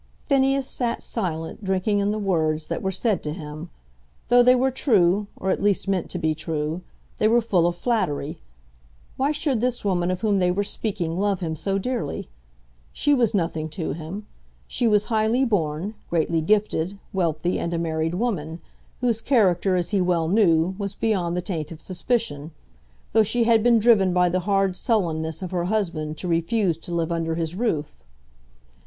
[0.25, 3.69] Phineas sat silent, drinking in the words that were said to him.
[4.29, 6.81] Though they were true, or at least meant to be true,
[7.19, 8.41] they were full of flattery.
[9.15, 12.29] Why should this woman of whom they were speaking love him so dearly?
[12.91, 14.25] She was nothing to him.
[14.65, 18.59] She was highly born, greatly gifted, wealthy, and a married woman,
[19.01, 22.49] whose character, as he well knew, was beyond the taint of suspicion,
[23.13, 26.91] though she had been driven by the hard sullenness of her husband to refuse to
[26.91, 28.03] live under his roof.